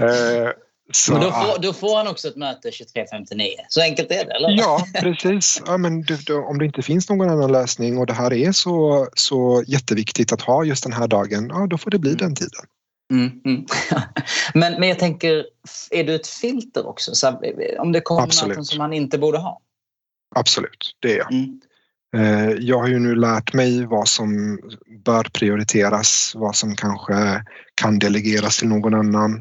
[0.00, 0.50] eh,
[0.92, 3.48] så, Men då får, då får han också ett möte 23.59.
[3.68, 4.50] Så enkelt är det, eller?
[4.50, 5.62] Ja, precis.
[5.66, 8.52] Ja, men du, du, om det inte finns någon annan lösning och det här är
[8.52, 12.18] så, så jätteviktigt att ha just den här dagen, ja då får det bli Mm.
[12.18, 12.64] den tiden.
[13.12, 13.64] Mm, mm.
[14.54, 15.46] men, men jag tänker,
[15.90, 17.14] är du ett filter också?
[17.14, 18.48] Så här, om det kommer Absolut.
[18.48, 19.60] möten som man inte borde ha?
[20.34, 21.32] Absolut, det är jag.
[21.32, 21.60] Mm.
[22.16, 24.58] Eh, Jag har ju nu lärt mig vad som
[25.04, 29.40] bör prioriteras, vad som kanske kan delegeras till någon annan.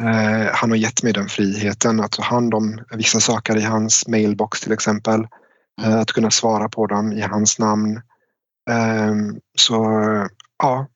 [0.00, 4.08] Eh, Han har gett mig den friheten att ta hand om vissa saker i hans
[4.08, 5.26] mailbox till exempel.
[5.82, 7.96] Eh, Att kunna svara på dem i hans namn.
[8.70, 9.14] Eh,
[9.58, 9.84] Så
[10.62, 10.86] ja,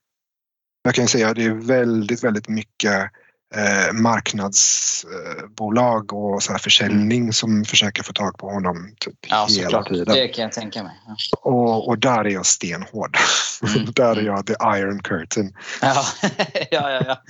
[0.82, 3.10] jag kan säga att det är väldigt, väldigt mycket
[3.54, 9.64] eh, marknadsbolag och så här försäljning som försöker få tag på honom typ Ja, hela
[9.64, 9.88] såklart.
[9.88, 10.14] tiden.
[10.14, 10.92] Det kan jag tänka mig.
[11.06, 11.16] Ja.
[11.50, 13.16] Och, och där är jag stenhård.
[13.62, 13.84] Mm.
[13.94, 15.54] där är jag the iron curtain.
[15.82, 16.04] Ja,
[16.70, 17.22] ja, ja, ja.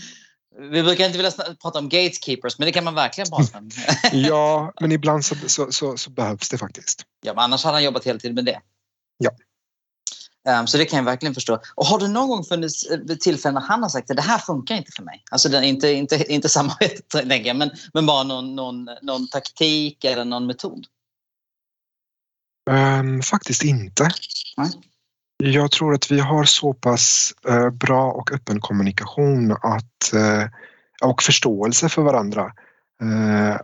[0.60, 1.30] Vi brukar inte vilja
[1.62, 3.70] prata om gatekeepers, men det kan man verkligen prata om.
[4.12, 7.02] Ja, men ibland så, så, så, så behövs det faktiskt.
[7.22, 8.60] ja, men annars hade han jobbat hela tiden med det.
[9.18, 9.30] Ja.
[10.48, 11.60] Ehm, så det kan jag verkligen förstå.
[11.74, 14.38] Och har det någon gång funnits eh, tillfällen när han har sagt att det här
[14.38, 15.22] funkar inte för mig?
[15.30, 20.46] Alltså den, inte, inte, inte samarbetet, men, men bara någon, någon, någon taktik eller någon
[20.46, 20.86] metod?
[22.70, 24.10] Ehm, faktiskt inte.
[24.56, 24.70] Nej.
[25.36, 30.44] Jag tror att vi har så pass eh, bra och öppen kommunikation att, eh,
[31.02, 32.52] och förståelse för varandra.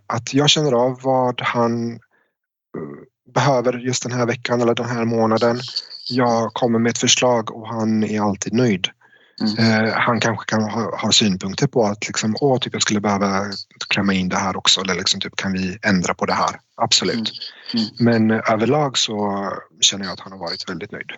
[0.06, 2.00] Att jag känner av vad han
[3.34, 5.60] behöver just den här veckan eller den här månaden.
[6.10, 8.88] Jag kommer med ett förslag och han är alltid nöjd.
[9.40, 9.86] Mm.
[9.86, 13.44] Eh, han kanske kan ha, ha synpunkter på att liksom, åh, typ jag skulle behöva
[13.88, 16.60] klämma in det här också eller liksom, typ, kan vi ändra på det här?
[16.76, 17.32] Absolut.
[17.74, 17.84] Mm.
[17.84, 18.28] Mm.
[18.28, 19.48] Men eh, överlag så
[19.80, 21.10] känner jag att han har varit väldigt nöjd.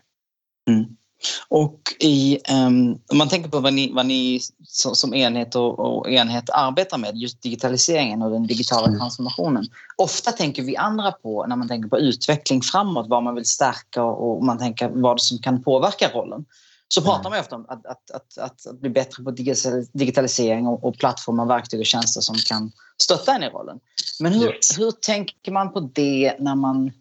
[1.49, 5.79] Och i, ehm, om man tänker på vad ni, vad ni som, som enhet och,
[5.79, 8.99] och enhet arbetar med, just digitaliseringen och den digitala Mm.
[8.99, 9.67] transformationen.
[9.97, 14.03] Ofta tänker vi andra på, när man tänker på utveckling framåt, vad man vill stärka
[14.03, 16.45] och man tänker vad som kan påverka rollen.
[16.89, 17.31] Så pratar Mm.
[17.31, 20.85] man ju ofta om att, att, att, att, att bli bättre på digital- digitalisering och,
[20.85, 23.79] och plattformar, verktyg och tjänster som kan stötta en i rollen.
[24.21, 26.93] Men hur, hur tänker man på det när man,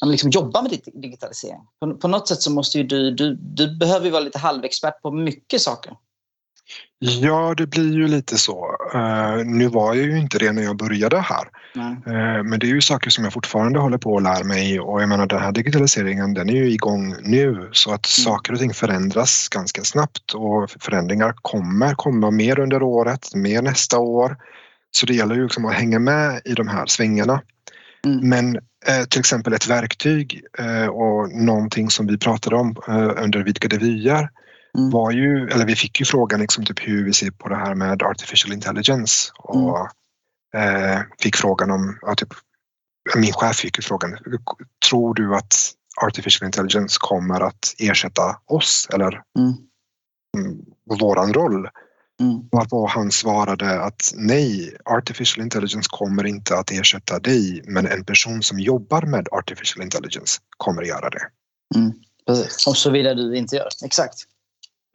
[0.00, 1.60] man liksom jobbar med dig- digitalisering?
[1.80, 5.02] På, på något sätt så måste ju du, du, du behöver ju vara lite halvexpert
[5.02, 5.92] på mycket saker.
[6.98, 8.76] Ja, det blir ju lite så.
[8.94, 11.48] Eh, nu var jag ju inte det när jag började här.
[12.06, 15.02] Eh, men det är ju saker som jag fortfarande håller på att lära mig och
[15.02, 18.74] jag menar den här digitaliseringen den är ju igång nu så att saker och ting
[18.74, 24.36] förändras ganska snabbt och förändringar kommer komma mer under året, mer nästa år.
[24.90, 27.42] Så det gäller ju liksom att hänga med i de här svängarna.
[28.06, 28.28] Mm.
[28.28, 33.42] Men eh, till exempel ett verktyg eh, och någonting som vi pratade om eh, under
[33.44, 34.28] Vidgade vyer
[34.78, 34.90] Mm.
[34.90, 37.74] var ju, eller vi fick ju frågan liksom typ hur vi ser på det här
[37.74, 39.78] med artificial intelligence och
[40.54, 42.28] eh, fick frågan om, ja, typ,
[43.16, 44.18] min chef fick ju frågan,
[44.88, 45.54] tror du att
[46.02, 49.52] artificial intelligence kommer att ersätta oss eller Mm.
[50.38, 50.58] mm,
[51.00, 51.68] våran roll?
[52.20, 52.48] Mm.
[52.52, 58.42] Varpå han svarade att nej, artificial intelligence kommer inte att ersätta dig, men en person
[58.42, 61.28] som jobbar med artificial intelligence kommer att göra det.
[62.26, 62.66] Precis.
[62.66, 63.86] Och såvida du inte gör det.
[63.86, 64.14] Exakt.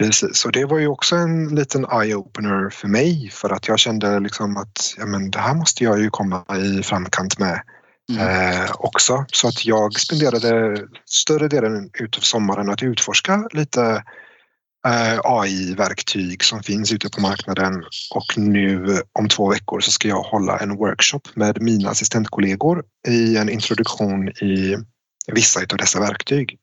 [0.02, 4.20] Precis, och det var ju också en liten eye-opener för mig för att jag kände
[4.20, 6.44] liksom att ja, men det här måste jag ju komma
[6.78, 7.62] i framkant med
[8.10, 8.52] Mm.
[8.62, 9.24] eh, också.
[9.32, 14.04] Så att jag spenderade större delen utav sommaren att utforska lite
[15.24, 20.58] AI-verktyg som finns ute på marknaden och nu om två veckor så ska jag hålla
[20.58, 24.76] en workshop med mina assistentkollegor i en introduktion i
[25.26, 26.58] vissa av dessa verktyg.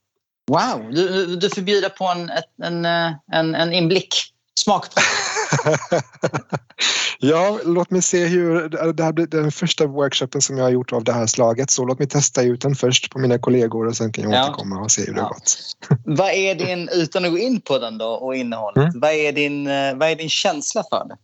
[0.47, 2.31] Wow, du, du får bjuda på en,
[2.63, 4.33] en, eh, en, en inblick.
[4.59, 5.03] Smakprov.
[7.19, 8.69] ja, låt mig se hur...
[8.93, 11.85] Det här blir den första workshopen som jag har gjort av det här slaget så
[11.85, 14.43] låt mig testa ut den först på mina kollegor och sen kan jag ja.
[14.43, 15.23] återkomma och se hur det ja.
[15.23, 15.57] har gått.
[16.17, 18.99] vad är din, utan att gå in på den då och innehållet, mm.
[18.99, 21.17] vad, är din, eh, vad är din känsla för det?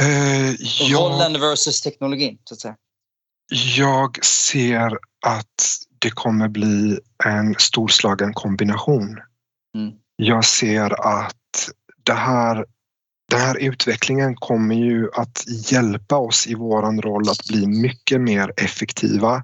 [0.00, 0.54] Uh,
[0.92, 2.76] Rollen versus teknologin, så att säga.
[3.76, 9.20] Jag ser att det kommer bli en storslagen kombination.
[9.76, 9.92] Mm.
[10.16, 11.36] Jag ser att
[12.06, 12.64] det här,
[13.30, 18.52] den här utvecklingen kommer ju att hjälpa oss i våran roll att bli mycket mer
[18.56, 19.42] effektiva,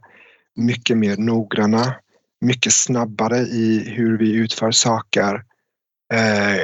[0.57, 1.95] mycket mer noggranna,
[2.41, 5.45] mycket snabbare i hur vi utför saker.
[6.15, 6.61] Eh,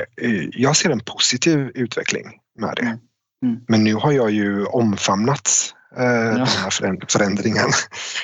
[0.53, 2.25] jag ser en positiv utveckling
[2.59, 2.83] med det.
[2.83, 2.99] Mm.
[3.43, 3.61] Mm.
[3.69, 6.33] Men nu har jag ju omfamnat eh, ja.
[6.33, 7.69] den här förändringen.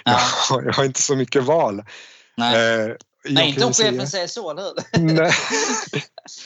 [0.05, 0.21] Ja.
[0.51, 1.83] Jag, jag, har inte så mycket val.
[2.37, 2.95] Nej, eh,
[3.29, 5.01] Nej inte om chefen säger så, eller hur?
[5.15, 5.33] Nej.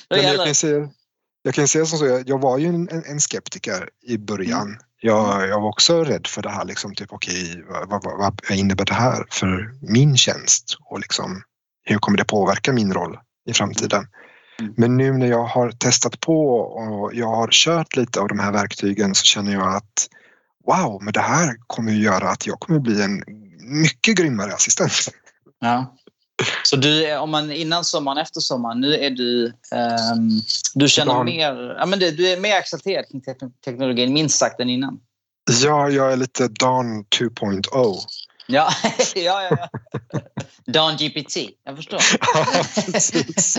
[0.08, 0.88] jag, kan säga,
[1.48, 4.66] jag kan säga som så, jag var ju en, en skeptiker i början.
[4.66, 4.78] Mm.
[5.00, 8.58] Jag, jag var också rädd för det här, liksom, typ okej, okay, vad, vad, vad
[8.58, 10.76] innebär det här för min tjänst?
[10.80, 11.42] Och liksom,
[11.84, 14.06] hur kommer det påverka min roll i framtiden?
[14.60, 14.74] Mm.
[14.76, 18.52] Men nu när jag har testat på och jag har kört lite av de här
[18.52, 20.08] verktygen så känner jag att
[20.66, 23.24] wow, men det här kommer ju göra att jag kommer bli en
[23.82, 25.08] mycket grymmare assistent.
[25.60, 25.96] Ja.
[26.64, 29.46] Så du, om man innan sommaren, efter sommaren, nu är du...
[29.46, 30.42] Um,
[30.74, 31.24] du känner Dan.
[31.24, 31.76] mer...
[31.78, 33.22] Ja, men du, du är mer exalterad kring
[33.64, 35.00] teknologin, minst sagt, än innan.
[35.62, 37.96] Ja, jag är lite Dan 2.0.
[38.50, 38.68] Ja,
[39.14, 39.68] ja, ja.
[40.12, 40.20] ja.
[40.66, 42.00] Dan GPT, jag förstår.
[42.34, 43.58] Ja, precis.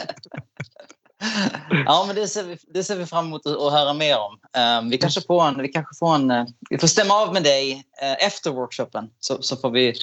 [1.86, 4.40] ja, men det ser, vi, det ser vi fram emot att höra mer om.
[4.84, 6.32] Um, vi, kanske får en, vi kanske får en...
[6.32, 9.94] Uh, vi får stämma av med dig uh, efter workshopen så, så får vi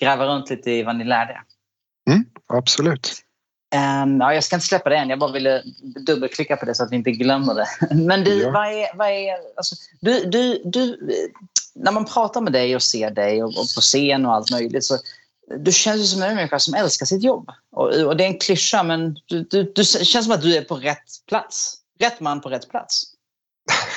[0.00, 1.42] gräva runt lite i vad ni lärde er.
[2.10, 3.12] Mm, absolut.
[3.74, 5.08] Um, ja, jag ska inte släppa det än.
[5.08, 5.62] Jag bara ville
[6.06, 7.66] dubbelklicka på det så att vi inte glömmer det.
[7.94, 8.50] Men du, ja.
[8.50, 8.96] vad är...
[8.96, 10.98] Vad är alltså, du, du, du,
[11.74, 14.84] när man pratar med dig och ser dig och, och på scen och allt möjligt
[14.84, 14.98] så
[15.58, 17.50] du känns som en människa som älskar sitt jobb.
[17.72, 20.62] Och, och det är en klyscha, men du, du, du känns som att du är
[20.62, 21.78] på rätt plats.
[22.00, 23.04] Rätt man på rätt plats.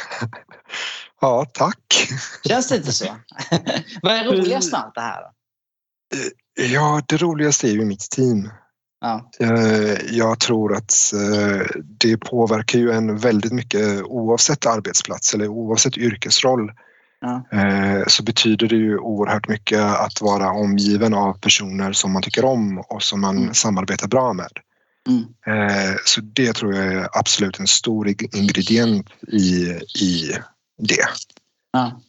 [1.22, 2.10] ja, tack.
[2.48, 3.06] Känns det inte så?
[4.02, 5.22] Vad är roligast med allt det här?
[5.22, 5.32] Då?
[6.72, 8.50] Ja, det roligaste är ju mitt team.
[9.02, 9.30] Ja.
[9.40, 11.66] Eh, jag tror att eh,
[12.00, 16.72] det påverkar ju en väldigt mycket oavsett arbetsplats eller oavsett yrkesroll.
[17.22, 17.60] Ja.
[17.60, 22.46] Eh, så betyder det ju oerhört mycket att vara omgiven av personer som man tycker
[22.46, 23.54] om och som man mm.
[23.54, 24.52] samarbetar bra med.
[25.10, 25.98] Mm.
[26.06, 30.38] Så det tror jag är absolut en stor ingrediens i, i
[30.78, 31.08] det.
[31.72, 32.02] Ja.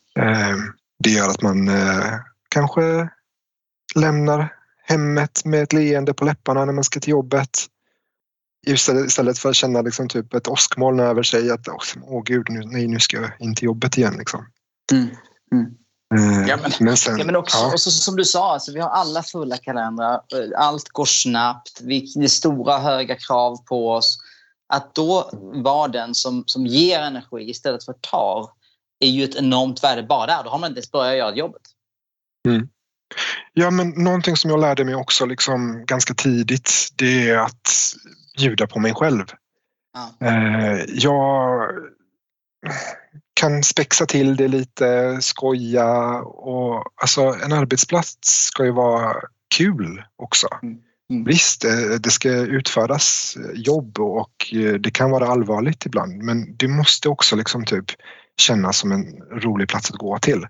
[0.98, 1.70] Det gör att man
[2.48, 3.08] kanske
[3.96, 7.50] lämnar hemmet med ett leende på läpparna när man ska till jobbet.
[8.66, 11.68] Istället för att känna liksom typ ett åskmoln över sig att
[12.02, 14.14] åh gud, nu, nej, nu ska jag in till jobbet igen.
[14.18, 14.46] Liksom.
[14.92, 15.08] Mm.
[15.52, 15.76] Mm.
[16.14, 17.72] Eh, ja, men, men, sen, ja, men också, ja.
[17.72, 20.20] också, som du sa, alltså, vi har alla fulla kalendrar.
[20.56, 21.80] Allt går snabbt.
[21.82, 24.18] Vi, det är stora höga krav på oss.
[24.68, 25.30] Att då
[25.64, 28.50] vara den som, som ger energi istället för tar
[29.00, 30.44] är ju ett enormt värde bara där.
[30.44, 31.62] Då har man inte ens börjat göra jobbet.
[32.48, 32.68] Mm.
[33.52, 37.70] Ja, men någonting som jag lärde mig också liksom ganska tidigt, det är att
[38.38, 39.24] bjuda på mig själv.
[39.94, 40.26] Ja.
[40.26, 41.70] Eh, jag
[43.34, 49.16] kan spexa till det lite, skoja och alltså en arbetsplats ska ju vara
[49.56, 50.48] kul också.
[50.62, 50.78] Mm.
[51.10, 51.24] Mm.
[51.24, 51.64] Visst,
[52.00, 57.64] det ska utföras jobb och det kan vara allvarligt ibland men det måste också liksom
[57.64, 57.84] typ
[58.36, 60.46] kännas som en rolig plats att gå till.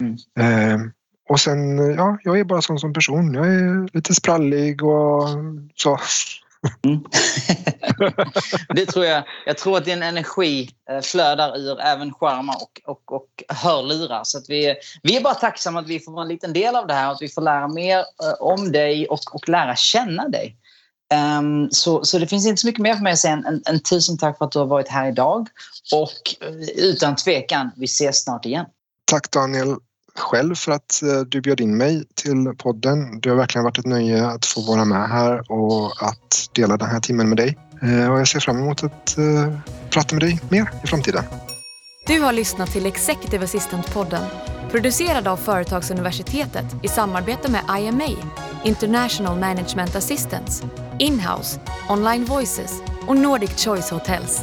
[0.00, 0.16] Mm.
[0.38, 0.80] Eh,
[1.30, 3.34] och sen, ja, jag är bara sån som person.
[3.34, 5.28] Jag är lite sprallig och
[5.76, 5.98] så.
[6.84, 7.04] Mm.
[8.74, 9.22] det tror jag.
[9.46, 14.24] Jag tror att din energi eh, flödar ur även skärmar och, och, och hörlurar.
[14.24, 16.86] Så att vi, vi är bara tacksamma att vi får vara en liten del av
[16.86, 20.28] det här och att vi får lära mer eh, om dig och, och lära känna
[20.28, 20.56] dig.
[21.38, 23.80] Um, så, så det finns inte så mycket mer för mig att säga än, än,
[23.80, 25.48] tusen tack för att du har varit här idag.
[25.94, 28.66] Och eh, utan tvekan, vi ses snart igen.
[29.04, 29.76] Tack Daniel
[30.14, 33.20] själv för att eh, du bjöd in mig till podden.
[33.20, 36.88] Det har verkligen varit ett nöje att få vara med här och att dela den
[36.88, 37.58] här timmen med dig.
[37.82, 39.58] Eh, och jag ser fram emot att eh,
[39.90, 41.24] prata med dig mer i framtiden.
[42.06, 44.24] Du har lyssnat till Executive Assistant-podden
[44.70, 48.08] producerad av Företagsuniversitetet i samarbete med IMA,
[48.64, 50.64] International Management Assistance,
[50.98, 54.40] Inhouse, Online Voices och Nordic Choice Hotels.